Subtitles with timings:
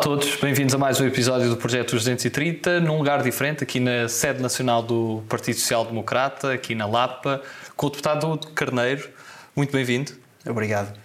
[0.00, 3.78] Olá a todos, bem-vindos a mais um episódio do Projeto 230, num lugar diferente, aqui
[3.78, 7.42] na sede nacional do Partido Social Democrata, aqui na Lapa,
[7.76, 9.10] com o deputado Carneiro.
[9.54, 10.12] Muito bem-vindo.
[10.48, 10.98] Obrigado.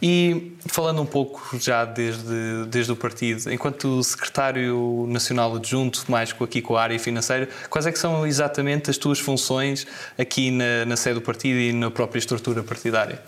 [0.00, 6.62] E falando um pouco já desde, desde o partido, enquanto secretário nacional adjunto, mais aqui
[6.62, 9.86] com a área financeira, quais é que são exatamente as tuas funções
[10.18, 13.20] aqui na, na sede do partido e na própria estrutura partidária?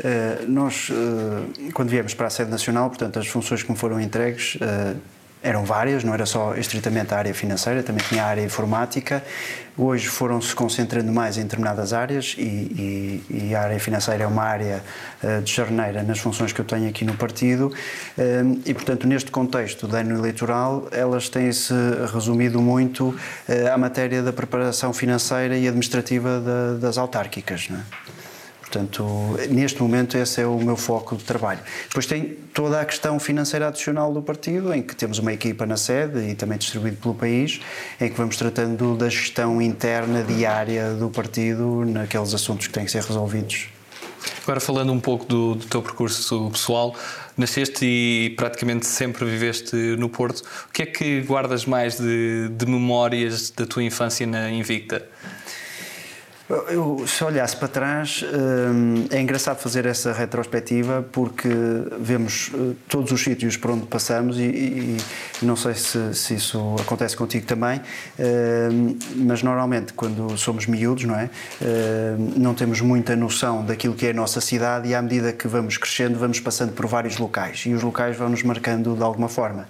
[0.00, 4.00] Uh, nós, uh, quando viemos para a sede nacional, portanto, as funções que me foram
[4.00, 4.96] entregues uh,
[5.40, 9.22] eram várias, não era só estritamente a área financeira, também tinha a área informática.
[9.76, 14.44] Hoje foram-se concentrando mais em determinadas áreas e, e, e, a área financeira é uma
[14.44, 14.82] área
[15.42, 17.72] de jarneira nas funções que eu tenho aqui no partido
[18.64, 21.74] e, portanto, neste contexto de ano eleitoral, elas têm-se
[22.12, 23.14] resumido muito
[23.70, 27.68] à matéria da preparação financeira e administrativa da, das autárquicas.
[27.68, 28.13] Não é?
[28.64, 29.04] Portanto,
[29.50, 31.60] neste momento, esse é o meu foco de trabalho.
[31.86, 35.76] Depois tem toda a questão financeira adicional do partido, em que temos uma equipa na
[35.76, 37.60] sede e também distribuído pelo país,
[38.00, 42.90] em que vamos tratando da gestão interna diária do partido naqueles assuntos que têm que
[42.90, 43.68] ser resolvidos.
[44.42, 46.96] Agora, falando um pouco do, do teu percurso pessoal,
[47.36, 50.42] nasceste e praticamente sempre viveste no Porto.
[50.68, 55.06] O que é que guardas mais de, de memórias da tua infância na Invicta?
[56.46, 61.48] Eu, se olhasse para trás, hum, é engraçado fazer essa retrospectiva porque
[61.98, 64.98] vemos eh, todos os sítios por onde passamos e, e
[65.40, 67.80] não sei se, se, isso acontece contigo também,
[68.18, 71.30] hum, mas normalmente quando somos miúdos, não é?
[71.62, 75.48] Hum, não temos muita noção daquilo que é a nossa cidade e à medida que
[75.48, 79.30] vamos crescendo, vamos passando por vários locais e os locais vão nos marcando de alguma
[79.30, 79.66] forma.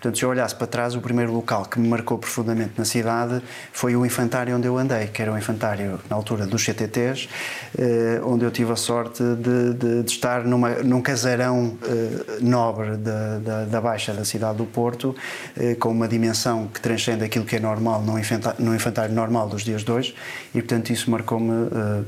[0.00, 3.42] Portanto, se eu olhasse para trás, o primeiro local que me marcou profundamente na cidade
[3.72, 7.28] foi o infantário onde eu andei, que era o infantário na altura dos CTTs,
[7.76, 12.96] eh, onde eu tive a sorte de, de, de estar numa, num casarão eh, nobre
[12.96, 15.16] da, da, da, Baixa da cidade do Porto,
[15.56, 19.64] eh, com uma dimensão que transcende aquilo que é normal no infantário, infantário normal dos
[19.64, 20.14] dias de hoje,
[20.54, 21.48] e portanto isso marcou-me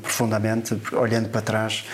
[0.00, 1.84] profundamente, olhando para trás,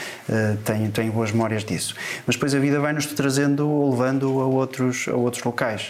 [0.64, 1.94] tenho, tenho boas memórias disso.
[2.26, 5.85] Mas depois a vida vai-nos trazendo ou levando a outros, a outros locais.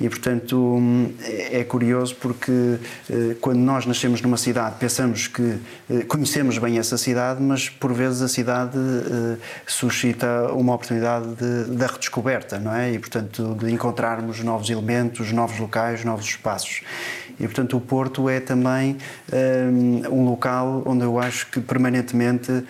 [0.00, 0.80] E, portanto,
[1.22, 2.78] é, é curioso porque
[3.10, 5.58] eh, quando nós nascemos numa cidade pensamos que
[5.90, 11.76] eh, conhecemos bem essa cidade, mas por vezes a cidade eh, suscita uma oportunidade de,
[11.76, 12.92] da redescoberta, não é?
[12.92, 16.80] E, portanto, de encontrarmos novos elementos, novos locais, novos espaços.
[17.38, 18.98] E, portanto, o Porto é também
[20.10, 22.64] um local onde eu acho que permanentemente.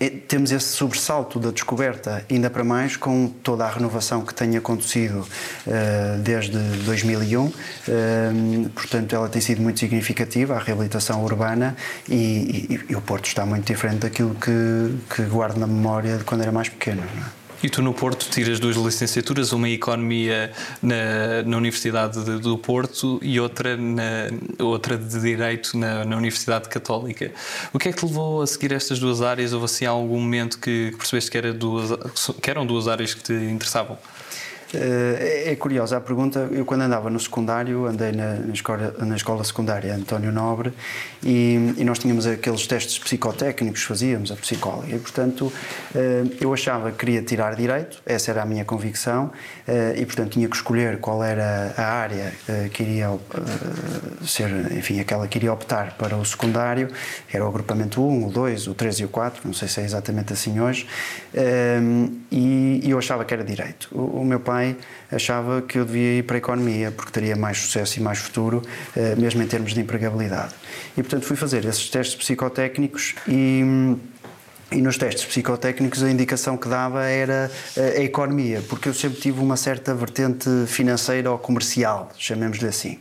[0.00, 4.56] Um, temos esse sobressalto da descoberta, ainda para mais com toda a renovação que tem
[4.56, 5.20] acontecido
[5.66, 7.46] uh, desde 2001.
[7.46, 7.52] Uh,
[7.88, 11.76] eh, portanto, ela tem sido muito significativa, a reabilitação urbana,
[12.08, 16.24] e, e, e o Porto está muito diferente daquilo que, que guardo na memória de
[16.24, 17.02] quando era mais pequeno.
[17.02, 17.45] É?
[17.62, 20.52] E tu no Porto tiras duas licenciaturas, uma em Economia
[20.82, 24.28] na, na Universidade de, do Porto e outra, na,
[24.58, 27.32] outra de Direito na, na, Universidade Católica.
[27.72, 29.52] O que é que te levou a seguir estas duas áreas?
[29.52, 31.90] Houve assim algum momento que percebeste que, era duas,
[32.40, 33.98] que eram duas áreas que te interessavam?
[34.74, 36.48] Eh, é, é curiosa a pergunta.
[36.50, 40.72] Eu, quando andava no secundário, andei na, na, escola, na escola secundária António Nobre
[41.22, 44.94] e, e, nós tínhamos aqueles testes psicotécnicos, fazíamos a psicóloga.
[44.94, 45.52] E, portanto,
[45.94, 49.30] eh, eu achava que queria tirar direito, essa era a minha convicção,
[49.66, 52.32] eh, e, portanto, tinha que escolher qual era a área
[52.72, 53.10] que iria
[54.24, 56.88] ser, enfim, aquela que iria optar para o secundário,
[57.32, 59.84] era o agrupamento 1, o 2, o 3 e o 4, não sei se é
[59.84, 60.86] exatamente assim hoje,
[62.30, 63.88] e eu achava que era direito.
[63.92, 64.76] O, o meu pai pai
[65.12, 68.62] achava que eu devia ir para a economia, porque teria mais sucesso e mais futuro,
[68.96, 70.54] eh, mesmo em termos de empregabilidade.
[70.96, 73.96] E, portanto, fui fazer esses testes psicotécnicos e.
[74.68, 79.20] E nos testes psicotécnicos a indicação que dava era eh, a economia, porque eu sempre
[79.20, 82.98] tive uma certa vertente financeira ou comercial, chamemos-lhe assim.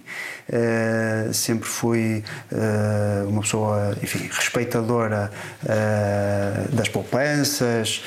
[0.47, 5.31] Uh, sempre fui uh, uma pessoa, enfim, respeitadora
[5.63, 8.03] uh, das poupanças,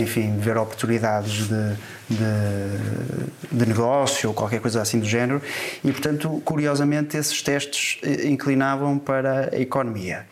[0.00, 1.76] enfim, ver oportunidades de,
[2.08, 5.42] de, de, negócio ou qualquer coisa assim do género,
[5.84, 10.24] e portanto, curiosamente, esses testes inclinavam para a economia.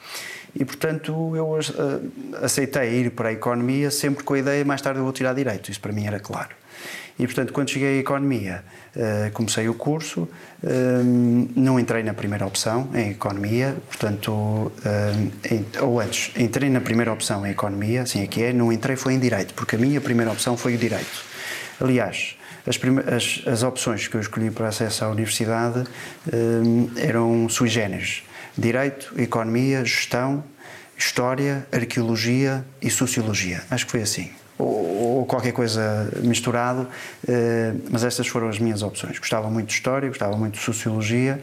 [0.55, 1.59] E, portanto, eu
[2.43, 5.71] aceitei ir para a economia sempre com a ideia mais tarde eu vou tirar direito.
[5.71, 6.55] Isso para mim era claro.
[7.19, 8.65] E, portanto, quando cheguei à economia,
[8.97, 10.29] eh, comecei o curso,
[10.63, 10.69] eh,
[11.55, 17.47] não entrei na primeira opção, em economia, portanto, eh, ou antes, entrei na primeira opção
[17.47, 20.33] em economia, assim é que é, não entrei foi em direito, porque a minha primeira
[20.33, 21.25] opção foi o direito.
[21.81, 22.37] Aliás,
[22.67, 22.81] as,
[23.13, 25.85] as, as opções que eu escolhi para acesso à universidade
[26.97, 28.23] eram sui generis.
[28.57, 30.45] Direito, Economia, Gestão,
[30.97, 33.63] História, Arqueologia e Sociologia.
[33.71, 34.31] Acho que foi assim.
[34.59, 36.89] ou, ou qualquer coisa misturado,
[37.91, 39.19] mas estas foram as minhas opções.
[39.19, 41.43] Gostava muito de História, gostava muito de Sociologia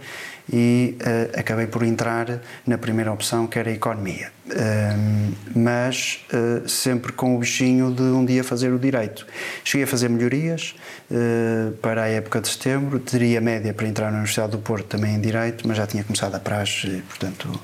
[0.51, 4.31] e uh, acabei por entrar na primeira opção, que era a Economia.
[4.47, 9.25] Uh, mas uh, sempre com o bichinho de um dia fazer o Direito.
[9.63, 10.75] Cheguei a fazer melhorias
[11.09, 15.15] eh, para a época de setembro, teria média para entrar na Universidade do Porto também
[15.15, 17.59] em Direito, mas já tinha começado a praxe, e, portanto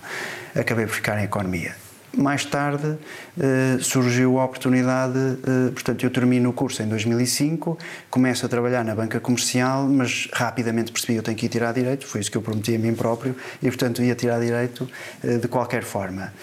[0.56, 1.87] acabei por ficar em Economia
[2.18, 2.98] mais tarde
[3.40, 7.78] eh, surgiu a oportunidade, eh, portanto, eu termino o curso em 2005,
[8.10, 11.74] começo a trabalhar na banca comercial, mas rapidamente percebi que eu tenho que ir tirar
[11.74, 14.90] direito, foi isso que eu prometi a mim próprio, e portanto ia tirar direito
[15.24, 16.34] eh, de qualquer forma.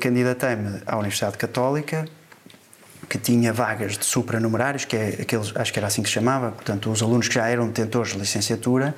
[0.00, 2.04] Candidatei-me à Universidade Católica,
[3.08, 6.50] que tinha vagas de supranumerários, que é aqueles, acho que era assim que se chamava,
[6.52, 8.94] portanto, os alunos que já eram detentores de licenciatura,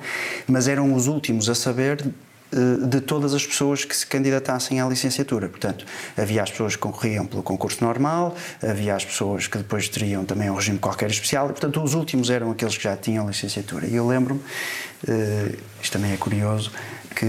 [0.47, 4.87] mas eram os últimos a saber eh, de todas as pessoas que se candidatassem à
[4.87, 5.49] licenciatura.
[5.49, 5.85] Portanto,
[6.17, 10.49] havia as pessoas que concorriam pelo concurso normal, havia as pessoas que depois teriam também
[10.49, 13.87] um regime qualquer especial, e, portanto, os últimos eram aqueles que já tinham licenciatura.
[13.87, 16.71] E eu lembro-me, uh, isto também é curioso,
[17.15, 17.25] que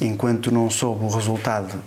[0.00, 1.82] enquanto não soube o resultado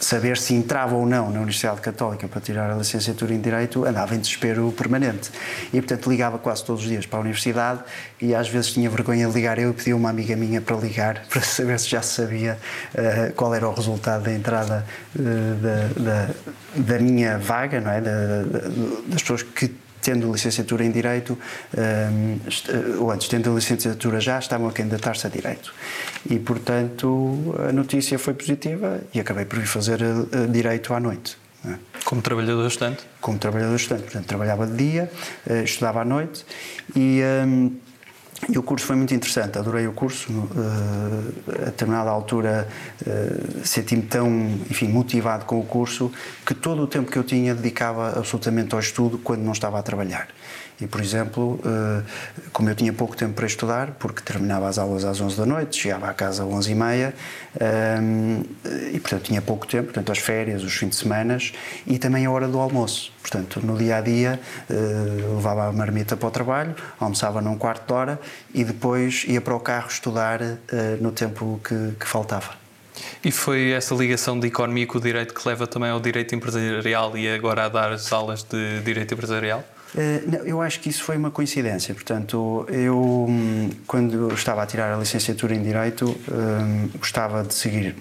[0.00, 4.14] saber se entrava ou não na Universidade Católica para tirar a licenciatura em Direito, andava
[4.14, 5.30] em desespero permanente.
[5.72, 7.82] E, portanto, ligava quase todos os dias para a Universidade
[8.20, 11.22] e às vezes tinha vergonha de ligar eu e pedia uma amiga minha para ligar
[11.28, 12.58] para saber se já sabia
[12.94, 16.30] uh, qual era o resultado da entrada uh, da, da,
[16.76, 18.00] da, minha vaga, não é?
[18.00, 18.10] Da,
[19.06, 19.70] das pessoas que
[20.00, 21.38] tendo licenciatura em Direito,
[21.76, 22.38] ehm,
[22.68, 25.72] eh, ou antes, tendo licenciatura já, estavam a candidatar-se a Direito.
[26.28, 31.36] E, portanto, a notícia foi positiva e acabei por vir fazer eh, Direito à noite.
[31.64, 31.74] É?
[32.04, 33.04] Como trabalhador estudante?
[33.20, 34.04] Como trabalhador estudante.
[34.04, 35.10] Portanto, trabalhava de dia,
[35.46, 36.44] eh, estudava à noite
[36.96, 37.20] e.
[38.48, 40.32] E o curso foi muito interessante, adorei o curso.
[40.32, 41.32] Uh,
[41.62, 42.66] a determinada altura
[43.06, 44.28] uh, senti-me tão
[44.70, 46.10] enfim, motivado com o curso
[46.46, 49.82] que todo o tempo que eu tinha dedicava absolutamente ao estudo quando não estava a
[49.82, 50.28] trabalhar.
[50.80, 52.02] E, por exemplo, eh,
[52.52, 55.76] como eu tinha pouco tempo para estudar, porque terminava as aulas às 11 da noite,
[55.76, 57.14] chegava à casa às 11 e meia,
[57.60, 58.42] ehm,
[58.92, 61.30] e, portanto, tinha pouco tempo, portanto, as férias, os fins de semana
[61.86, 63.12] e também a hora do almoço.
[63.20, 64.74] Portanto, no dia a dia, eh,
[65.34, 68.20] levava a marmita para o trabalho, almoçava num quarto de hora
[68.54, 70.58] e depois ia para o carro estudar eh,
[71.00, 72.58] no tempo que, que faltava.
[73.22, 77.16] E foi essa ligação de economia com o direito que leva também ao direito empresarial
[77.16, 79.64] e agora a dar as aulas de direito empresarial?
[79.96, 81.94] Eh, não, eu acho que isso foi uma coincidência.
[81.94, 87.96] Portanto, eu, hum, quando estava a tirar a licenciatura em Direito, um, gostava de seguir,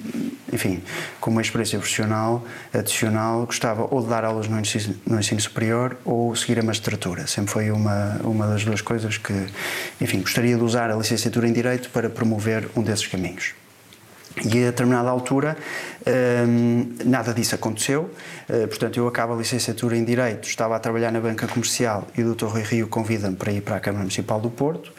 [0.51, 0.83] enfim,
[1.19, 2.43] com uma experiência profissional
[2.73, 7.25] adicional, gostava ou de dar aulas no ensino, no ensino superior ou seguir a magistratura.
[7.27, 9.47] Sempre foi uma, uma das duas coisas que,
[9.99, 13.58] enfim, gostaria de usar a licenciatura em Direito para promover um desses caminhos.
[14.43, 15.57] E a determinada altura
[16.47, 18.09] hum, nada disso aconteceu,
[18.49, 22.23] uh, portanto eu acabo a licenciatura em Direito, estava a trabalhar na banca comercial e
[22.23, 22.45] o Dr.
[22.45, 24.93] Rui Rio convida-me para ir para a Câmara Municipal do Porto.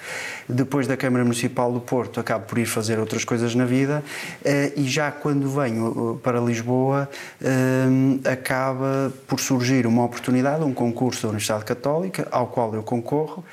[0.49, 4.03] Depois da Câmara Municipal do Porto acabo por ir fazer outras coisas na vida
[4.45, 7.09] uh, e já quando venho uh, para Lisboa
[7.43, 13.45] hum, acaba por surgir uma oportunidade, um concurso da Universidade Católica ao qual eu concorro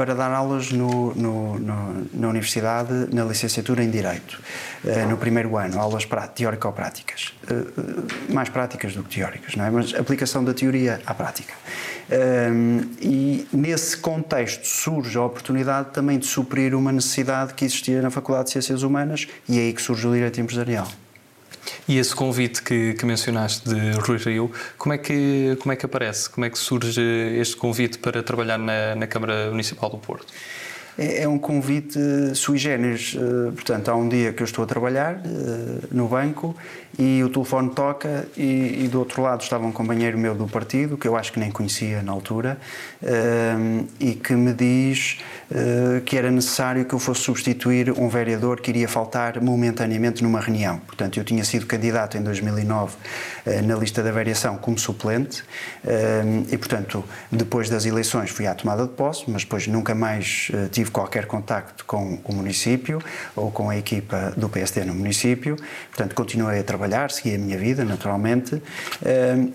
[0.00, 4.40] para dar aulas no, no, no, na Universidade na licenciatura em Direito,
[4.82, 7.34] uh, no primeiro ano, aulas teórico-práticas.
[7.44, 9.70] Uh, mais práticas do que teóricas, não é?
[9.70, 11.52] Mas aplicação da teoria à prática.
[12.98, 18.46] e nesse contexto surge a oportunidade também de suprir uma necessidade que existia na Faculdade
[18.46, 20.88] de Ciências Humanas e é aí que surge o Direito Empresarial.
[21.88, 25.86] E esse convite que, que, mencionaste de Rui Rio, como é, que, como é que
[25.86, 26.28] aparece?
[26.30, 27.00] Como é que surge
[27.38, 30.32] este convite para trabalhar na, na Câmara Municipal do Porto?
[31.00, 31.98] É, é um convite
[32.34, 33.16] sui generis.
[33.16, 36.54] Eh, portanto, há um dia que eu estou a trabalhar eh, no banco
[37.00, 40.98] e o telefone toca e, e, do outro lado estava um companheiro meu do partido,
[40.98, 42.58] que eu acho que nem conhecia na altura,
[43.02, 45.18] uh, e que me diz
[45.50, 50.40] uh, que era necessário que eu fosse substituir um vereador que iria faltar momentaneamente numa
[50.40, 50.78] reunião.
[50.80, 52.98] Portanto, eu tinha sido candidato em 2009 uh,
[53.46, 55.42] eh, na lista da variação como suplente
[56.50, 57.02] e, portanto,
[57.32, 61.84] depois das eleições fui à tomada de posse, mas depois nunca mais tive qualquer contacto
[61.84, 63.02] com o município
[63.34, 65.56] ou com a equipa do PSD no município.
[65.88, 68.60] Portanto, continuei a trabalhar trabalhar, a minha vida, naturalmente,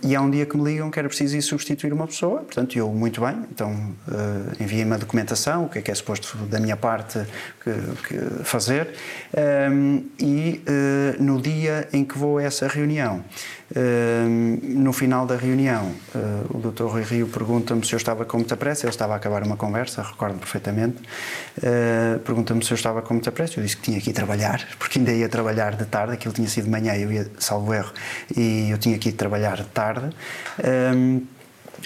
[0.02, 2.78] e há um dia que me ligam que era preciso ir substituir uma pessoa, portanto,
[2.78, 3.72] eu, muito bem, então
[4.08, 7.20] uh, enviei-me a documentação, o que é que é suposto da minha parte
[7.64, 7.72] que,
[8.08, 8.90] que fazer,
[10.20, 13.24] e uh, no dia em que vou a essa reunião,
[13.74, 16.84] no final da reunião, uh, o Dr.
[16.84, 18.86] Rui Rio pergunta-me se eu estava com muita pressa.
[18.86, 20.98] Ele estava a acabar uma conversa, recordo perfeitamente.
[21.58, 23.60] Uh, pergunta-me se eu estava com muita pressa.
[23.60, 26.14] Eu disse que tinha que ir trabalhar, porque ainda ia trabalhar de tarde.
[26.14, 27.92] Aquilo tinha sido de manhã, eu ia, salvo erro,
[28.36, 30.10] e eu tinha que ir trabalhar de tarde.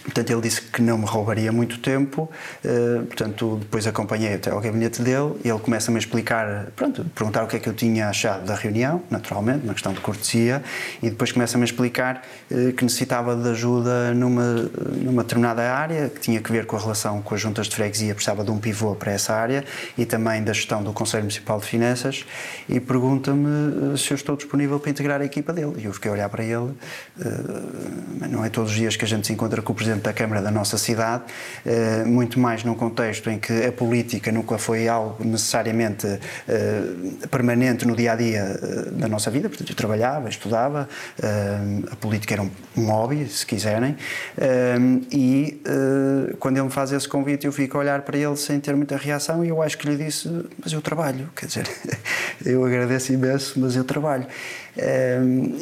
[0.04, 2.30] Portanto, ele disse que não me roubaria muito tempo.
[2.64, 7.48] Uh, portanto, depois acompanhei até ao gabinete dele ele começa-me a explicar, pronto, perguntar o
[7.48, 10.64] que é que eu tinha achado da reunião, naturalmente, uma questão de cortesia,
[11.02, 16.20] e depois começa-me a explicar uh, que necessitava de ajuda numa, numa determinada área, que
[16.20, 18.96] tinha que ver com a relação com as juntas de freguesia, precisava de um pivô
[18.96, 19.64] para essa área
[19.98, 22.26] e também da gestão do Conselho Municipal de Finanças.
[22.68, 25.74] E pergunta-me uh, se eu estou disponível para integrar a equipa dele.
[25.78, 26.74] E eu fiquei a olhar para ele,
[28.30, 30.42] não é todos os dias que a gente se encontra com o Presidente da Câmara
[30.42, 31.24] da nossa cidade,
[31.66, 36.06] eh, muito mais num contexto em que a política nunca foi algo necessariamente
[36.50, 36.82] eh,
[37.32, 39.48] permanente no dia a dia eh, da nossa vida.
[39.48, 40.90] Portanto, eu trabalhava, estudava,
[41.90, 43.96] a política era um hobby, se quiserem,
[45.12, 45.62] e
[46.40, 48.98] quando ele me faz esse convite, eu fico a olhar para ele sem ter muita
[48.98, 50.30] reação e eu acho que lhe disse:
[50.62, 51.68] Mas eu trabalho, quer dizer,
[52.46, 54.28] eu agradeço imenso, mas eu trabalho.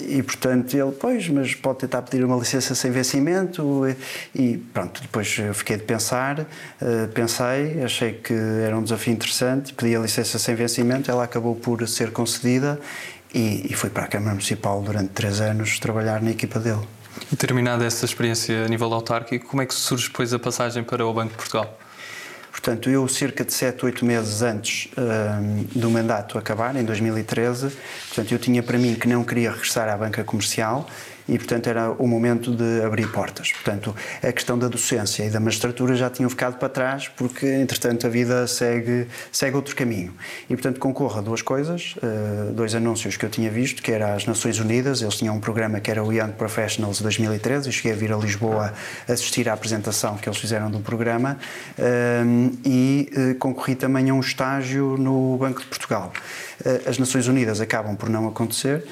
[0.09, 3.85] E portanto ele, pois, mas pode tentar pedir uma licença sem vencimento
[4.33, 6.45] e pronto, depois eu fiquei de pensar,
[6.81, 11.55] eh, pensei, achei que era um desafio interessante, pedi a licença sem vencimento, ela acabou
[11.55, 12.79] por ser concedida
[13.33, 16.81] e, e fui para a Câmara Municipal durante três anos trabalhar na equipa dele.
[17.31, 21.05] E terminada essa experiência a nível autárquico, como é que surge depois a passagem para
[21.05, 21.77] o Banco de Portugal?
[22.67, 27.69] Portanto, eu cerca de 7, 8 meses antes um, do mandato acabar, em 2013,
[28.09, 30.85] portanto, eu tinha para mim que não queria regressar à banca comercial
[31.27, 33.51] e, portanto, era o momento de abrir portas.
[33.51, 38.07] Portanto, a questão da docência e da magistratura já tinham ficado para trás porque, entretanto,
[38.07, 40.13] a vida segue, segue outro caminho.
[40.49, 44.13] E, portanto, concorro a duas coisas, uh, dois anúncios que eu tinha visto, que era
[44.13, 47.91] as Nações Unidas, eles tinham um programa que era o Young Professionals 2013, e cheguei
[47.91, 48.73] a vir a Lisboa
[49.07, 51.37] assistir à apresentação que eles fizeram do programa,
[51.77, 56.11] uh, e uh, concorri também a um estágio no Banco de Portugal.
[56.87, 58.83] As Nações Unidas acabam por não acontecer,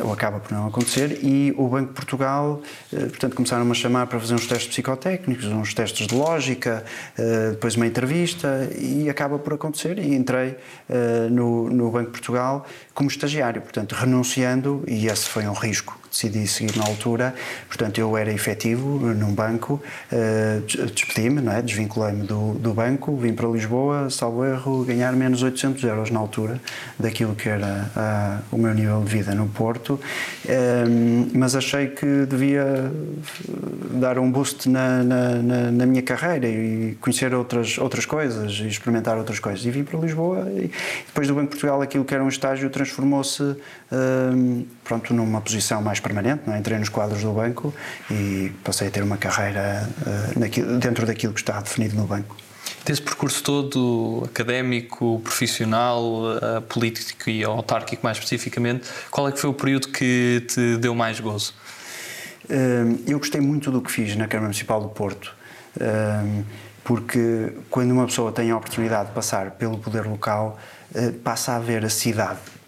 [0.00, 2.60] ou acaba por não acontecer, e o Banco de Portugal,
[2.92, 6.84] eh, portanto, começaram-me a chamar para fazer uns testes psicotécnicos, uns testes de lógica,
[7.16, 9.98] eh, depois uma entrevista e acaba por acontecer.
[9.98, 10.56] E entrei
[10.88, 16.01] eh, no, no Banco de Portugal como estagiário, portanto, renunciando, e esse foi um risco
[16.12, 17.34] decidi seguir na altura.
[17.66, 20.60] Portanto, eu era efetivo num banco, uh,
[20.94, 21.62] despedi-me, não é?
[21.62, 26.60] desvinculei-me do, do banco, vim para Lisboa, salvo erro, ganhar menos 800 euros na altura
[26.98, 29.94] daquilo que era uh, o meu nível de vida no Porto.
[30.44, 32.92] Uh, mas achei que devia
[33.92, 35.34] dar um boost na, na,
[35.72, 39.64] na, minha carreira e conhecer outras, outras coisas e experimentar outras coisas.
[39.64, 40.70] E vim para Lisboa e
[41.06, 43.56] depois do Banco de Portugal aquilo que era um estágio transformou-se
[44.84, 46.58] pronto, numa posição mais permanente, é?
[46.58, 47.74] entrei nos quadros do banco
[48.10, 52.36] e passei a ter uma carreira uh, naquilo, dentro daquilo que está definido no banco.
[52.84, 59.50] Desse percurso todo, académico, profissional, uh, político e autárquico mais especificamente, qual é que foi
[59.50, 61.54] o período que te deu mais gozo?
[62.44, 65.34] Uh, eu gostei muito do que fiz na Câmara Municipal do Porto
[66.84, 70.58] porque quando uma pessoa tem a oportunidade de passar pelo poder local,
[71.24, 72.61] passa a ver a cidade eh,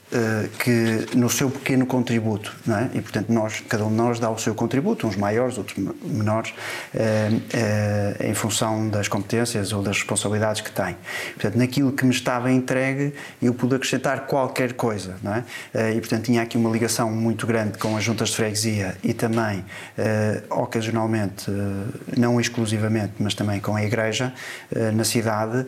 [0.58, 2.90] que no seu pequeno contributo, não é?
[2.94, 6.52] E portanto nós, cada um de nós dá o seu contributo, uns maiores, outros menores,
[6.94, 10.96] eh, eh, em função das competências ou das responsabilidades que tem.
[11.34, 15.44] Portanto, naquilo que me estava entregue, eu pude acrescentar qualquer coisa, não é?
[15.92, 19.64] E portanto tinha aqui uma ligação muito grande com as juntas de freguesia e também,
[20.50, 21.50] ocasionalmente,
[22.16, 24.32] não exclusivamente, mas também com a igreja
[24.94, 25.66] na cidade,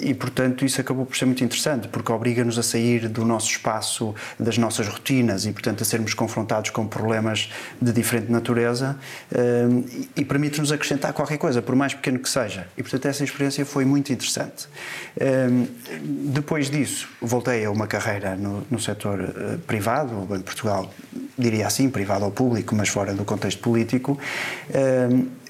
[0.00, 4.14] e portanto isso acabou por ser muito interessante, porque obriga-nos a sair do nosso espaço,
[4.38, 8.96] das nossas rotinas e, portanto, a sermos confrontados com problemas de diferente natureza
[9.32, 9.66] eh,
[10.16, 12.66] e permite-nos acrescentar qualquer coisa, por mais pequeno que seja.
[12.76, 14.68] E, portanto, essa experiência foi muito interessante.
[15.18, 15.48] Eh,
[16.34, 20.92] depois disso, voltei a uma carreira no, no setor eh, privado, o Banco de Portugal,
[21.38, 24.18] diria assim, privado ou público, mas fora do contexto político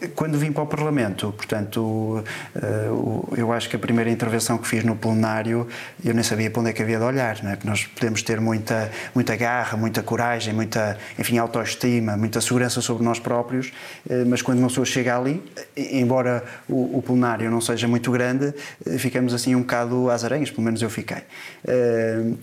[0.09, 2.25] quando vim para o Parlamento, portanto,
[2.57, 2.89] eh,
[3.37, 5.67] eu acho que a primeira intervenção que fiz no plenário,
[6.05, 7.57] eu nem sabia para onde é que havia de olhar, não é?
[7.57, 13.05] Porque nós podemos ter muita, muita garra, muita coragem, muita, enfim, autoestima, muita segurança sobre
[13.05, 13.73] nós próprios,
[14.09, 15.43] eh, mas quando uma pessoa chega ali,
[15.77, 18.53] embora o, o plenário não seja muito grande,
[18.85, 21.23] eh, ficamos assim um bocado às aranhas, pelo menos eu fiquei.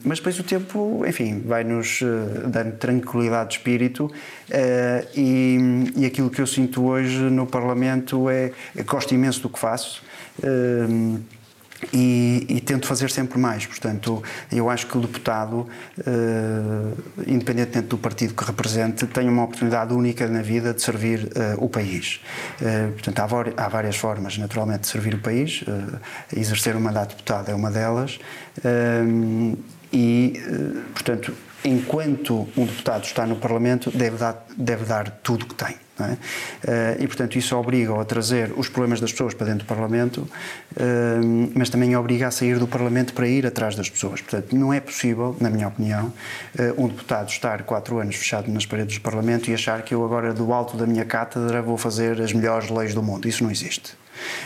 [0.04, 2.02] Mas depois o tempo, enfim, vai-nos
[2.48, 4.12] dando tranquilidade de espírito
[5.16, 5.58] e,
[5.96, 8.52] e aquilo que eu sinto hoje no Parlamento é,
[8.86, 10.02] gosto imenso do que faço.
[10.40, 11.20] Uh,
[11.94, 13.66] e, e, tento fazer sempre mais.
[13.66, 15.68] Portanto, eu acho que o deputado,
[16.00, 21.64] uh, independentemente do partido que represente, tem uma oportunidade única na vida de servir uh,
[21.64, 22.20] o país.
[22.62, 25.64] Uh, portanto, há, há, várias formas, naturalmente, de servir o país.
[26.36, 28.20] exercer o mandato de deputado é uma delas.
[29.92, 30.34] e,
[30.94, 35.76] portanto, enquanto um deputado está no Parlamento, deve dar, deve dar tudo que tem.
[36.00, 36.18] É?
[36.66, 40.28] Eh, e, portanto, isso obriga a trazer os problemas das pessoas para dentro do Parlamento,
[40.78, 41.20] eh,
[41.54, 44.22] mas também obriga a sair do Parlamento para ir atrás das pessoas.
[44.22, 46.14] Portanto, não é possível, na minha opinião,
[46.58, 50.06] eh, um deputado estar quatro anos fechado nas paredes do Parlamento e achar que eu
[50.06, 53.28] agora, do alto da minha cátedra, vou fazer as melhores leis do mundo.
[53.28, 53.98] Isso não existe.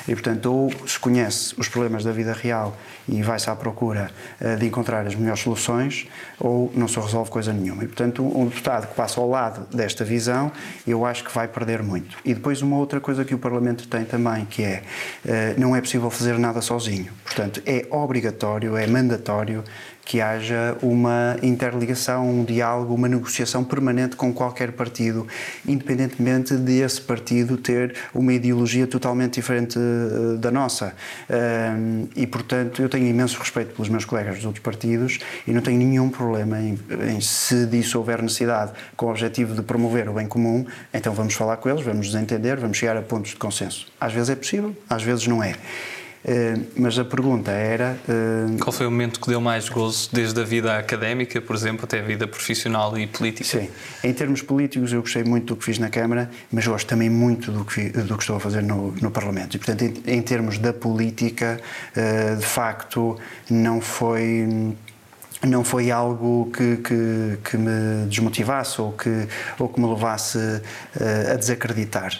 [0.07, 2.75] E, portanto, ou se conhece os problemas da vida real
[3.07, 6.07] e vai-se à procura uh, de encontrar as melhores soluções,
[6.39, 7.83] ou não se resolve coisa nenhuma.
[7.83, 10.51] E, portanto, um deputado que passa ao lado desta visão,
[10.85, 12.17] eu acho que vai perder muito.
[12.23, 14.83] E depois, uma outra coisa que o Parlamento tem também, que é
[15.25, 17.11] uh, não é possível fazer nada sozinho.
[17.23, 19.63] Portanto, é obrigatório, é mandatório
[20.05, 25.25] que haja uma interligação, um diálogo, uma negociação permanente com qualquer partido,
[25.65, 30.93] independentemente de esse partido ter uma ideologia totalmente diferente uh, da nossa.
[31.29, 35.61] Uh, e, portanto, eu tenho imenso respeito pelos meus colegas dos outros partidos e não
[35.61, 40.13] tenho nenhum problema em, em, se disso houver necessidade, com o objetivo de promover o
[40.13, 43.37] bem comum, então vamos falar com eles, vamos nos entender, vamos chegar a pontos de
[43.37, 43.87] consenso.
[43.99, 45.55] Às vezes é possível, às vezes não é.
[46.25, 47.97] Eh, mas a pergunta era.
[48.07, 51.83] Eh, Qual foi o momento que deu mais gozo, desde a vida académica, por exemplo,
[51.83, 53.59] até a vida profissional e política?
[53.59, 53.69] Sim.
[54.03, 57.51] Em termos políticos, eu gostei muito do que fiz na Câmara, mas gosto também muito
[57.51, 59.55] do que, do que estou a fazer no, no Parlamento.
[59.55, 61.59] E, portanto, em, em termos da política,
[61.95, 64.73] eh, de facto, não foi
[65.45, 69.27] não foi algo que, que, que, me desmotivasse ou que,
[69.59, 72.13] ou que me levasse uh, a desacreditar.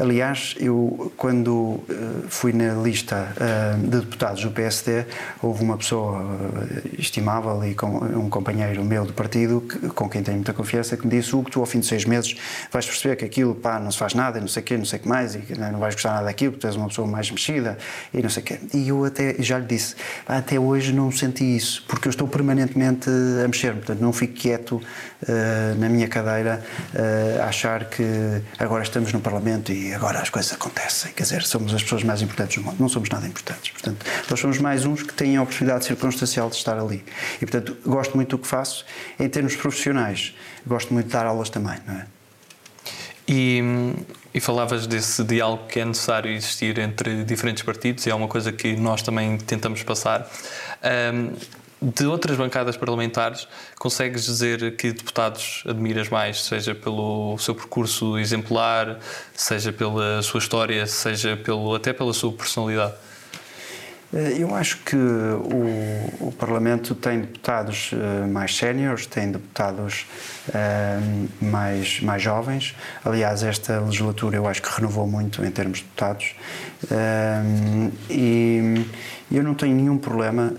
[0.00, 1.82] Aliás, eu, quando uh,
[2.28, 5.04] fui na lista uh, de deputados do PSD,
[5.42, 7.74] houve uma pessoa uh, estimável e
[8.16, 9.60] um companheiro meu do partido,
[9.96, 12.36] com quem tenho muita confiança, que me disse: Hugo, tu ao fim de seis meses
[12.70, 15.00] vais perceber que aquilo pá, não se faz nada, não sei o quê, não sei
[15.00, 17.76] o que mais, e não vais gostar nada daquilo, tu és uma pessoa mais mexida,
[18.14, 18.60] e não sei o quê.
[18.72, 19.96] E eu até já lhe disse:
[20.28, 23.10] até hoje não senti isso, porque eu estou permanentemente
[23.44, 24.80] a mexer-me, portanto não fico quieto
[25.76, 26.62] na minha cadeira
[27.42, 31.12] a achar que agora estamos no Parlamento e agora as coisas acontecem.
[31.12, 32.76] Quer dizer, somos as pessoas mais importantes do mundo.
[32.78, 33.70] Não somos nada importantes.
[33.70, 37.04] Portanto, nós somos mais uns que têm a oportunidade circunstancial de estar ali.
[37.36, 38.84] E, portanto, gosto muito do que faço.
[39.18, 40.34] Em termos profissionais,
[40.66, 42.06] gosto muito de dar aulas também, não é?
[43.30, 43.62] E,
[44.32, 48.50] e, falavas desse diálogo que é necessário existir entre diferentes partidos e é uma coisa
[48.50, 50.26] que nós também tentamos passar.
[51.12, 51.34] Um,
[51.80, 53.46] de outras bancadas parlamentares,
[53.78, 58.98] consegues dizer que deputados admiras mais, seja pelo seu percurso exemplar,
[59.34, 62.94] seja pela sua história, seja pelo, até pela sua personalidade?
[64.12, 70.06] Eh, eu acho que o, o Parlamento tem deputados uh, mais séniores, tem deputados
[70.48, 72.74] uh, mais, mais jovens.
[73.04, 76.34] Aliás, esta legislatura eu acho que renovou muito em termos de deputados.
[76.84, 78.86] Uh, e
[79.30, 80.52] eu não tenho nenhum problema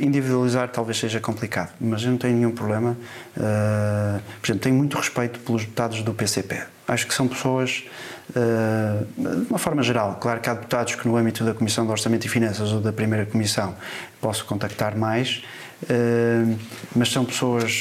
[0.00, 2.96] individualizar talvez seja complicado, mas eu não tenho nenhum problema.
[3.36, 6.62] Uh, por exemplo, tenho muito respeito pelos deputados do PCP.
[6.86, 7.84] Acho que são pessoas,
[8.30, 11.90] uh, de uma forma geral, claro que há deputados que no âmbito da Comissão de
[11.90, 13.74] Orçamento e Finanças ou da Primeira Comissão
[14.20, 15.42] posso contactar mais,
[15.84, 16.58] uh,
[16.94, 17.80] mas são pessoas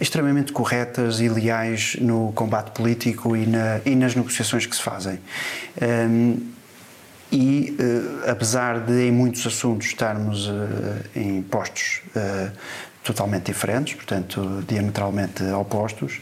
[0.00, 5.18] extremamente corretas e leais no combate político e, na, e nas negociações que se fazem
[7.34, 10.52] e, uh, apesar de em muitos assuntos estarmos uh,
[11.16, 12.52] em postos uh,
[13.04, 16.20] totalmente diferentes, portanto, diametralmente opostos,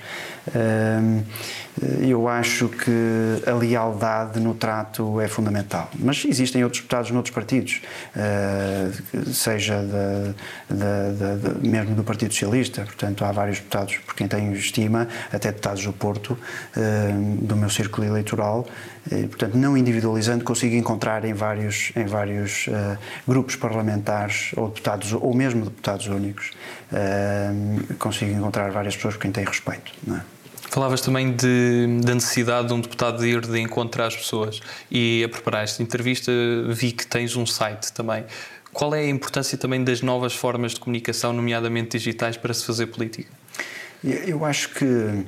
[2.00, 5.88] eu acho que a lealdade no trato é fundamental.
[5.98, 7.80] Mas existem outros deputados noutros partidos,
[9.32, 9.78] seja
[11.62, 15.92] mesmo do Partido Socialista, portanto, há vários deputados por quem tenho estima, até deputados do
[15.92, 16.36] Porto,
[17.40, 18.66] do meu círculo eleitoral,
[19.08, 25.34] portanto, não individualizando, consigo encontrar em vários, em vários uh, grupos parlamentares ou deputados, ou
[25.34, 26.50] mesmo deputados únicos,
[26.92, 29.92] uh, consigo encontrar várias pessoas por quem tem respeito.
[30.10, 30.20] É?
[30.70, 35.22] Falavas também de, da necessidade de um deputado de ir de encontro às pessoas e
[35.22, 36.32] a preparar esta entrevista
[36.68, 38.24] vi que tens um site também.
[38.72, 42.86] Qual é a importância também das novas formas de comunicação, nomeadamente digitais, para se fazer
[42.86, 43.28] política?
[44.02, 45.26] Eu acho que uh,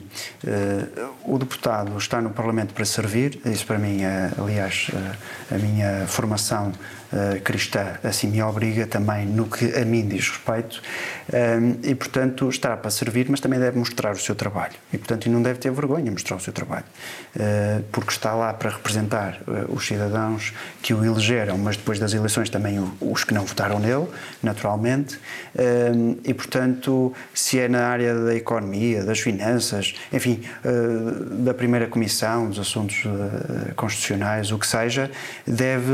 [1.25, 6.07] o deputado está no Parlamento para servir, isso para mim é, aliás, uh, a minha
[6.09, 6.73] formação
[7.15, 7.95] uh, cristã.
[8.03, 10.83] Assim me obriga também no que a mim diz respeito
[11.83, 14.75] e, portanto, está para servir, mas também deve mostrar o seu trabalho.
[14.93, 16.85] E, portanto, não deve ter vergonha de mostrar o seu trabalho,
[17.91, 22.79] porque está lá para representar os cidadãos que o elegeram, mas depois das eleições também
[23.01, 24.07] os que não votaram nele,
[24.43, 25.19] naturalmente,
[26.25, 30.43] e, portanto, se é na área da economia, das finanças, enfim,
[31.43, 33.05] da primeira comissão, dos assuntos
[33.77, 35.11] constitucionais, o que seja,
[35.47, 35.93] deve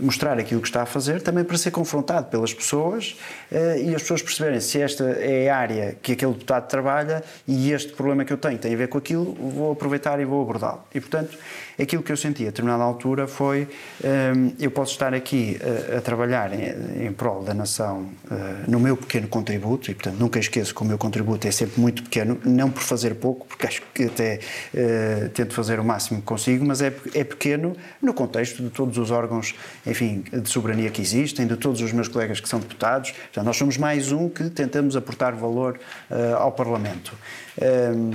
[0.00, 3.16] mostrar aquilo que está a fazer também para ser confrontado pelas pessoas
[3.50, 7.92] e as pessoas perceberem se esta é a área que aquele deputado trabalha e este
[7.92, 10.82] problema que eu tenho tem a ver com aquilo, vou aproveitar e vou abordá-lo.
[10.94, 11.36] E, portanto,
[11.82, 13.68] aquilo que eu senti a determinada altura foi
[14.02, 15.58] hum, eu posso estar aqui
[15.94, 20.18] a, a trabalhar em, em, prol da nação uh, no meu pequeno contributo e portanto
[20.18, 23.66] nunca esqueço que o meu contributo é sempre muito pequeno não por fazer pouco porque
[23.66, 24.40] acho que até
[24.74, 28.98] uh, tento fazer o máximo que consigo mas é, é pequeno no contexto de todos
[28.98, 29.54] os órgãos
[29.86, 33.12] enfim de soberania que existem de todos os meus colegas que são deputados.
[33.12, 35.78] Portanto, nós somos mais um que tentamos aportar valor
[36.10, 37.12] uh, ao Parlamento.
[37.60, 38.12] Um,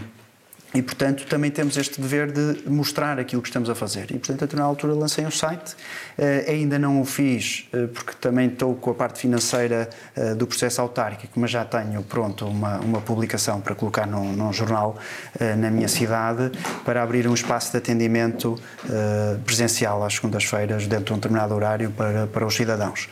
[0.75, 4.11] e, portanto, também temos este dever de mostrar aquilo que estamos a fazer.
[4.11, 5.73] E, portanto, até na altura lancei um site.
[6.17, 10.45] Uh, ainda não o fiz uh, porque também estou com a parte financeira uh, do
[10.45, 14.97] processo autárquico, mas já tenho pronto uma, uma publicação para colocar num, num jornal
[15.57, 16.51] na minha cidade
[16.83, 18.59] para abrir um espaço de atendimento
[19.45, 23.07] presencial às segundas-feiras, dentro de um determinado horário, para, para os cidadãos.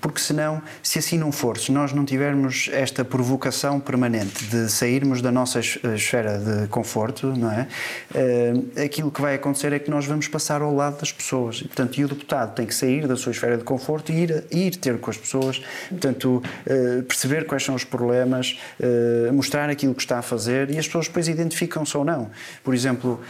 [0.00, 5.22] Porque, senão, se assim não for, se nós não tivermos esta provocação permanente de sairmos
[5.22, 7.68] da nossa esfera de conforto, não é?
[8.10, 11.56] Uh, aquilo que vai acontecer é que nós vamos passar ao lado das pessoas.
[11.56, 14.44] E, portanto, e o deputado tem que sair da sua esfera de conforto e ir,
[14.50, 19.94] ir ter com as pessoas, portanto, uh, perceber quais são os problemas, uh, mostrar aquilo
[19.94, 22.30] que está a fazer e as pessoas depois identificam-se ou não.
[22.64, 23.20] Por exemplo,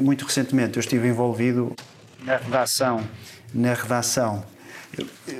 [0.00, 1.74] muito recentemente eu estive envolvido
[2.24, 3.00] na redação,
[3.52, 4.44] na redação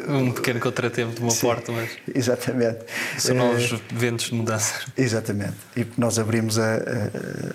[0.09, 1.91] um pequeno contratempo de uma Sim, porta, mas.
[2.15, 2.79] Exatamente.
[3.19, 4.81] São novos é, ventos de mudança.
[4.97, 5.55] Exatamente.
[5.77, 6.77] E nós abrimos a,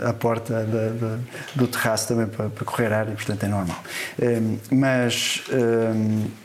[0.01, 1.19] a, a porta da, da,
[1.55, 3.83] do terraço também para, para correr ar e, portanto, é normal.
[4.21, 5.43] Um, mas.
[5.51, 6.44] Um, eh,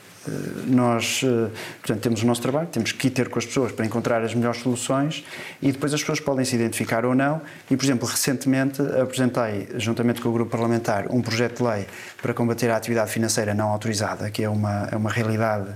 [0.66, 3.87] nós, eh, portanto, temos o nosso trabalho, temos que ir ter com as pessoas para
[3.87, 5.24] encontrar as melhores soluções
[5.62, 7.40] e depois as pessoas podem se identificar ou não.
[7.70, 11.87] E, por exemplo, recentemente apresentei, juntamente com o grupo parlamentar, um projeto de lei
[12.20, 15.68] para combater a atividade financeira não autorizada, que é uma, é uma realidade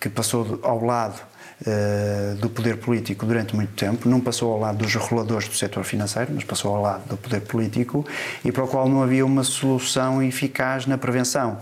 [0.00, 1.32] que passou ao lado
[1.64, 5.84] Uh, do poder político durante muito tempo, não passou ao lado dos reguladores do setor
[5.84, 8.04] financeiro, mas passou ao lado do poder político
[8.44, 11.60] e para o qual não havia uma solução eficaz na prevenção.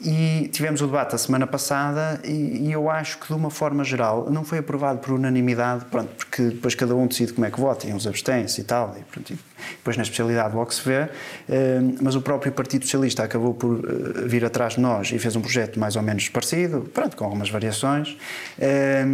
[0.00, 3.82] E tivemos o debate a semana passada e, e, eu acho que, de uma forma
[3.82, 7.60] geral, não foi aprovado por unanimidade, pronto, porque depois cada um decide como é que
[7.60, 9.38] vota, e uns abstêm-se e tal, e, pronto, e
[9.72, 11.08] depois na especialidade logo se vê,
[11.48, 15.36] eh, mas o próprio Partido Socialista acabou por eh, vir atrás de nós e fez
[15.36, 18.16] um projeto mais ou menos parecido, pronto, com algumas variações,
[18.58, 19.04] eh,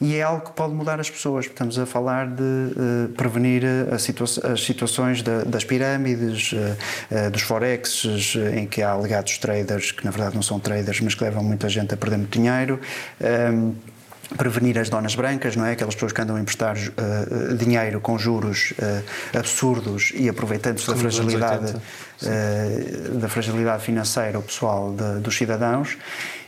[0.00, 1.46] e é algo que pode mudar as pessoas.
[1.46, 3.62] Estamos a falar de prevenir
[3.98, 6.54] situa as situações das pirâmides,
[7.30, 11.22] dos forexes, em que há alegados traders que na verdade não são traders, mas que
[11.24, 12.80] levam muita gente a perder muito dinheiro
[14.36, 15.72] prevenir as donas brancas, não é?
[15.72, 20.96] Aquelas pessoas que andam a emprestar uh, dinheiro com juros uh, absurdos e aproveitando-se da
[20.96, 25.96] fragilidade, uh, da fragilidade financeira ao pessoal de, dos cidadãos.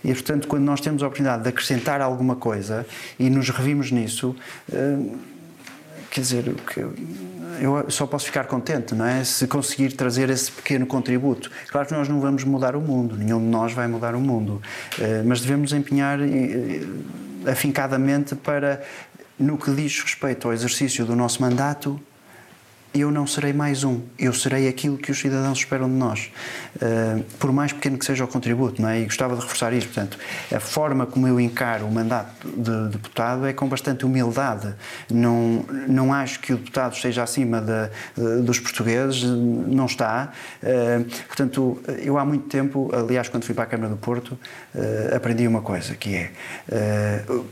[0.02, 2.86] E, portanto, quando nós temos a oportunidade de acrescentar alguma coisa
[3.18, 4.36] e nos revimos nisso,
[6.14, 6.54] quer dizer,
[7.60, 9.24] eu só posso ficar contente, não é?
[9.24, 11.50] Se conseguir trazer esse pequeno contributo.
[11.68, 14.62] Claro que nós não vamos mudar o mundo, nenhum de nós vai mudar o mundo,
[15.26, 16.20] mas devemos empenhar
[17.50, 18.80] afincadamente para,
[19.36, 22.00] no que diz respeito ao exercício do nosso mandato,
[22.94, 26.30] eu não serei mais um, eu serei aquilo que os cidadãos esperam de nós,
[26.76, 29.00] uh, por mais pequeno que seja o contributo, não é?
[29.00, 30.16] E gostava de reforçar isto, portanto,
[30.54, 34.72] a forma como eu encaro o mandato de deputado é com bastante humildade.
[35.10, 40.32] Não, não acho que o deputado esteja acima de, de, dos portugueses, não está.
[40.62, 44.38] Uh, portanto, eu há muito tempo, aliás, quando fui para a Câmara do Porto,
[44.72, 46.30] uh, aprendi uma coisa, que é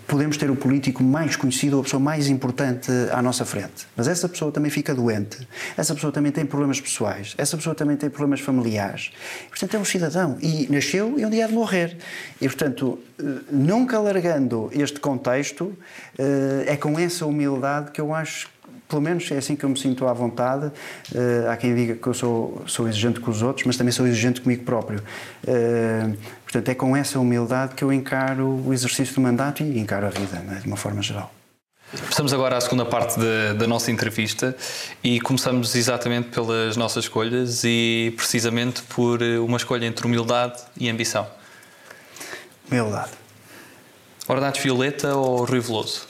[0.06, 4.28] podemos ter o político mais conhecido, a pessoa mais importante à nossa frente, mas essa
[4.28, 5.31] pessoa também fica doente
[5.76, 9.10] essa pessoa também tem problemas pessoais, essa pessoa também tem problemas familiares.
[9.48, 11.96] Portanto, é um cidadão e nasceu e um dia há de morrer.
[12.40, 15.76] E, portanto, eh, nunca largando este contexto,
[16.18, 18.50] eh, é com essa humildade que eu acho
[18.92, 20.66] pelo menos é assim que eu me sinto à vontade.
[20.66, 24.06] Uh, há quem diga que eu sou, sou exigente com os outros, mas também sou
[24.06, 25.02] exigente comigo próprio.
[25.44, 30.06] Uh, portanto, é com essa humildade que eu encaro o exercício do mandato e encaro
[30.06, 31.32] a vida, né, de uma forma geral.
[31.94, 34.56] Estamos agora à segunda parte da, da, nossa entrevista
[35.04, 41.28] e começamos exatamente pelas nossas escolhas e precisamente por uma escolha entre humildade e ambição.
[42.70, 43.10] Humildade.
[44.26, 46.06] Ornatos Violeta ou Rui Veloso?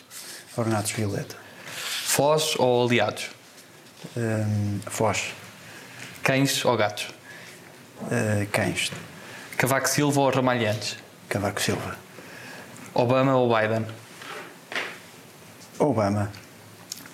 [0.57, 1.35] Ornatos Violeta.
[1.67, 3.31] Foz ou aliados?
[4.17, 5.33] Um, Foz.
[6.23, 7.09] Cães ou gatos?
[8.03, 8.93] Uh, cães.
[9.57, 10.97] Cavaco Silva ou Ramalhantes?
[11.29, 11.97] Cavaco Silva.
[12.95, 13.85] Obama ou Biden?
[15.79, 16.31] Obama.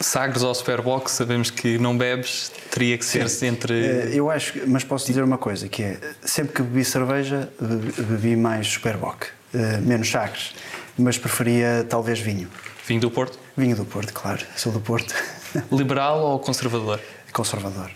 [0.01, 3.49] Sagres ou Superbox, sabemos que não bebes, teria que ser Sim.
[3.49, 3.75] entre.
[3.75, 8.37] Eh, eu acho, mas posso dizer uma coisa, que é sempre que bebi cerveja, bebi
[8.37, 10.55] mais Superboc, eh, menos Sagres,
[10.97, 12.49] mas preferia talvez vinho.
[12.87, 13.39] Vinho do Porto?
[13.57, 15.13] Vinho do Porto, claro, sou do Porto.
[15.73, 17.01] Liberal ou conservador?
[17.33, 17.91] Conservador.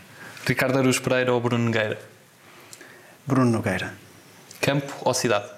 [0.45, 2.01] Ricardo Aruz Pereira ou Bruno Nogueira?
[3.25, 3.95] Bruno Nogueira.
[4.61, 5.49] Campo ou cidade?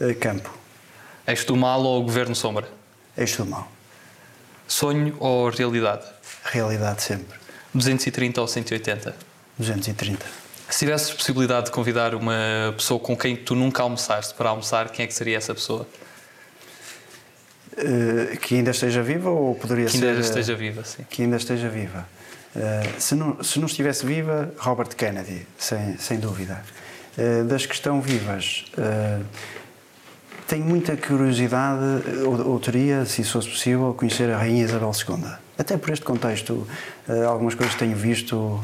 [0.00, 0.52] Eh, campo.
[1.26, 2.68] Eixo do mal ou governo sombra?
[3.16, 3.71] Eixo do mal.
[4.66, 6.04] Sonho ou realidade?
[6.44, 7.38] Realidade sempre.
[7.74, 9.14] 230 ou 180?
[9.58, 10.26] 230.
[10.68, 12.34] Se tivesses possibilidade de convidar uma
[12.76, 15.86] pessoa com quem tu nunca almoçaste para almoçar, quem é que seria essa pessoa?
[17.72, 19.98] Uh, que ainda esteja viva ou poderia que ser.
[19.98, 21.04] Que ainda esteja viva, sim.
[21.08, 22.06] Que ainda esteja viva.
[22.54, 26.62] Uh, se, não, se não estivesse viva, Robert Kennedy, sem, sem dúvida.
[27.16, 28.64] Uh, das que estão vivas,
[30.52, 31.82] tenho muita curiosidade,
[32.26, 35.24] ou, ou, teria, se fosse possível, conhecer a Rainha Isabel II.
[35.56, 36.68] Até por este contexto,
[37.08, 38.62] uh, algumas coisas que tenho visto uh,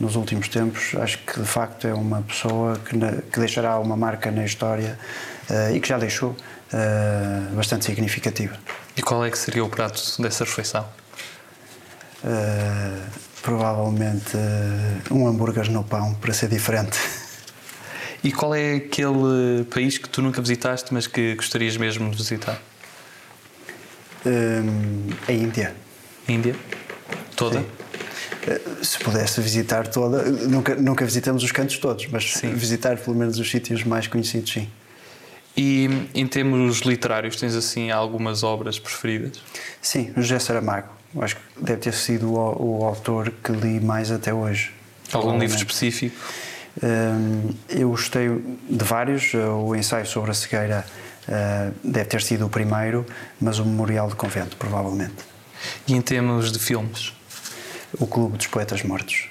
[0.00, 2.98] nos últimos tempos, acho que de facto é uma pessoa que,
[3.30, 4.98] que deixará uma marca na história
[5.48, 6.34] uh, e que já deixou
[7.52, 8.56] bastante significativa.
[8.96, 10.86] E qual é que seria o prato dessa refeição?
[13.42, 14.36] provavelmente
[15.10, 16.96] um hambúrguer no pão, para ser diferente.
[18.22, 22.60] E qual é aquele país que tu nunca visitaste, mas que gostarias mesmo de visitar?
[24.26, 25.74] Um, a Índia.
[26.28, 26.54] Índia?
[27.34, 27.60] Toda?
[27.60, 27.66] Sim.
[28.46, 32.52] Eh, se pudesse visitar toda, nunca, nunca visitamos os cantos todos, mas sim.
[32.52, 34.68] visitar pelo menos os sítios mais conhecidos, sim.
[35.56, 39.40] E em termos literários, tens assim algumas obras preferidas?
[39.80, 40.88] Sim, José Saramago.
[41.20, 44.72] Acho que deve ter sido o, o autor que li mais até hoje.
[45.12, 46.16] Algum livro específico?
[47.68, 48.28] Eu gostei
[48.68, 49.32] de vários.
[49.34, 50.84] O ensaio sobre a cegueira
[51.30, 53.06] ah, deve ter sido o primeiro,
[53.40, 55.24] mas o Memorial de Convento, provavelmente.
[55.86, 57.12] E em termos de filmes?
[57.98, 59.28] O Clube dos Poetas Mortos.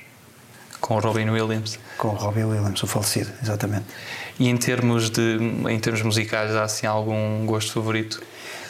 [0.80, 1.78] Com Robin Williams?
[1.97, 3.86] Com Robin Williams, o falecido, exatamente.
[4.39, 5.38] E em termos, de,
[5.69, 8.21] em termos musicais, há assim algum gosto favorito?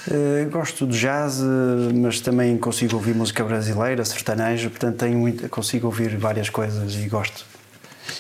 [0.08, 1.40] Uh, gosto de jazz,
[1.94, 7.08] mas também consigo ouvir música brasileira, sertanejo, portanto tenho muito, consigo ouvir várias coisas e
[7.08, 7.46] gosto.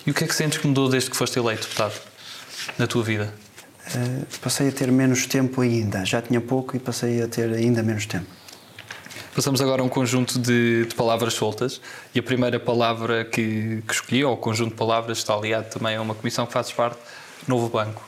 [0.05, 1.93] E o que é que sentes que mudou desde que foste eleito deputado
[2.77, 3.33] na tua vida?
[3.95, 6.05] Uh, passei a ter menos tempo ainda.
[6.05, 8.27] Já tinha pouco e passei a ter ainda menos tempo.
[9.33, 11.79] Passamos agora a um conjunto de, de palavras soltas
[12.13, 15.95] e a primeira palavra que, que escolhi, ou o conjunto de palavras, está aliado também
[15.95, 16.97] a uma comissão que fazes parte,
[17.47, 18.03] Novo Banco.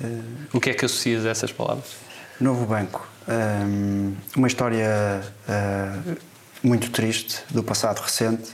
[0.00, 0.22] Uh,
[0.52, 1.86] o que é que associas a essas palavras?
[2.40, 3.08] Novo Banco.
[3.28, 6.16] Um, uma história uh,
[6.62, 8.50] muito triste do passado recente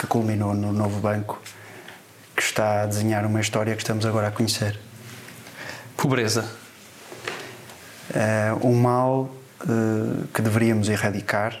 [0.00, 1.38] que culminou no novo banco,
[2.34, 4.80] que está a desenhar uma história que estamos agora a conhecer.
[5.94, 6.50] Pobreza.
[8.14, 11.60] É um mal uh, que deveríamos erradicar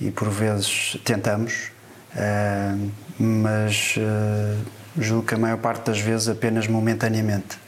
[0.00, 1.72] e por vezes tentamos,
[2.14, 4.64] uh, mas uh,
[4.96, 7.58] julgo que a maior parte das vezes apenas momentaneamente.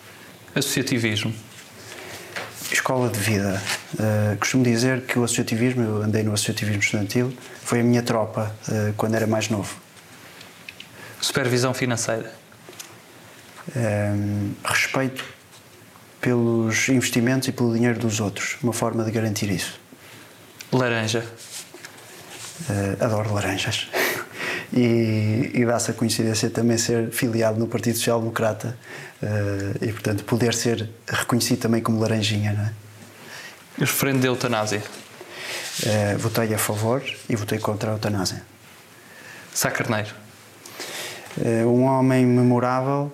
[0.54, 1.34] Associativismo.
[2.70, 3.60] Escola de vida.
[3.94, 7.32] Uh, costumo dizer que o associativismo, eu andei no associativismo estudantil,
[7.64, 9.87] foi a minha tropa uh, quando era mais novo.
[11.20, 12.32] Supervisão financeira.
[13.76, 15.24] Um, respeito
[16.20, 18.56] pelos investimentos e pelo dinheiro dos outros.
[18.62, 19.78] Uma forma de garantir isso.
[20.72, 21.24] Laranja.
[22.68, 23.88] Uh, adoro laranjas.
[24.72, 28.76] e, e dá-se a coincidência também ser filiado no Partido Social Democrata
[29.22, 32.52] uh, e, portanto, poder ser reconhecido também como laranjinha.
[32.52, 32.72] Não é?
[33.78, 34.82] E o referendo da eutanásia?
[35.82, 38.42] Uh, votei a favor e votei contra a eutanásia.
[39.54, 40.27] Sá Carneiro.
[41.40, 43.12] Eh, um homem memorável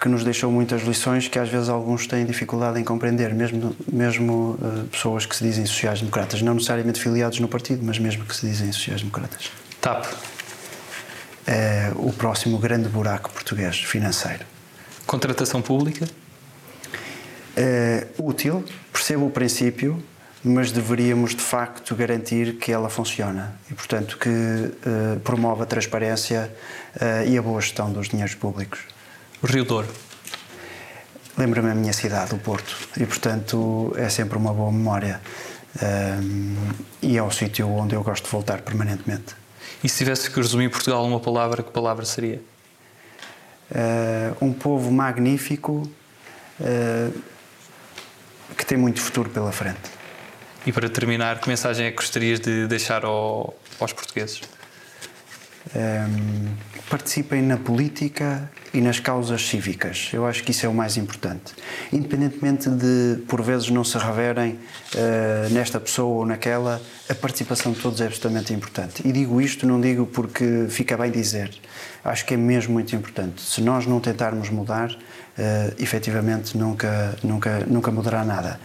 [0.00, 4.58] que nos deixou muitas lições que às vezes alguns têm dificuldade em compreender, mesmo, mesmo
[4.60, 8.46] uh, pessoas que se dizem sociais-democratas, não necessariamente filiados no partido, mas mesmo que se
[8.46, 9.50] dizem sociais-democratas.
[9.80, 10.06] TAP.
[11.46, 14.44] É o próximo grande buraco português financeiro.
[15.06, 16.06] Contratação pública?
[17.56, 20.02] É útil, percebo o princípio,
[20.44, 26.54] mas deveríamos de facto garantir que ela funciona e, portanto, que uh, promove a transparência
[26.96, 28.80] uh, e a boa gestão dos dinheiros públicos.
[29.42, 29.88] O Rio Douro.
[31.38, 35.20] Lembra-me a minha cidade, o Porto, e, portanto, é sempre uma boa memória.
[35.82, 36.56] Um,
[37.02, 39.34] e é o sítio onde eu gosto de voltar permanentemente.
[39.82, 42.40] E se tivesse que resumir Portugal numa palavra, que palavra seria?
[44.40, 45.82] Um povo magnífico
[48.56, 50.03] que tem muito futuro pela frente.
[50.66, 54.40] E para terminar, que mensagem é que gostarias de deixar ao, aos portugueses?
[55.76, 56.54] Um,
[56.88, 60.10] participem na política e nas causas cívicas.
[60.12, 61.54] Eu acho que isso é o mais importante.
[61.92, 67.80] Independentemente de, por vezes, não se reverem uh, nesta pessoa ou naquela, a participação de
[67.80, 69.06] todos é absolutamente importante.
[69.06, 71.50] E digo isto, não digo porque fica bem dizer.
[72.02, 73.42] Acho que é mesmo muito importante.
[73.42, 78.58] Se nós não tentarmos mudar, uh, efetivamente nunca, nunca, nunca mudará nada.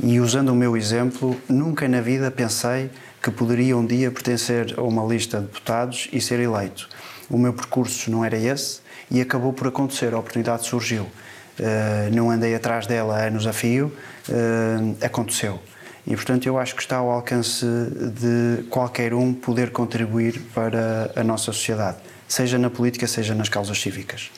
[0.00, 4.82] E usando o meu exemplo, nunca na vida pensei que poderia um dia pertencer a
[4.82, 6.88] uma lista de deputados e ser eleito.
[7.28, 8.80] O meu percurso não era esse
[9.10, 11.02] e acabou por acontecer, a oportunidade surgiu.
[11.02, 13.92] Uh, não andei atrás dela anos a fio,
[14.28, 15.60] uh, aconteceu.
[16.06, 21.24] E, portanto, eu acho que está ao alcance de qualquer um poder contribuir para a
[21.24, 24.30] nossa sociedade, seja na política, seja nas causas cívicas.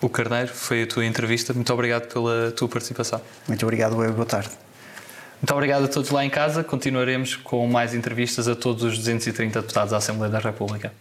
[0.00, 1.52] O Carneiro foi a tua entrevista.
[1.52, 3.20] Muito obrigado pela tua participação.
[3.48, 4.12] Muito obrigado, eu.
[4.12, 4.67] Boa tarde.
[5.40, 6.64] Muito obrigado a todos lá em casa.
[6.64, 10.92] Continuaremos com mais entrevistas a todos os 230 deputados da Assembleia da República.